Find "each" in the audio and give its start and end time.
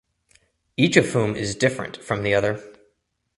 0.77-0.97